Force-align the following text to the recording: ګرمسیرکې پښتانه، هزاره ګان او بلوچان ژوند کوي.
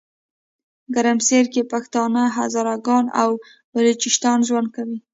ګرمسیرکې 0.93 1.63
پښتانه، 1.71 2.23
هزاره 2.37 2.75
ګان 2.87 3.05
او 3.21 3.31
بلوچان 3.71 4.39
ژوند 4.47 4.67
کوي. 4.75 4.97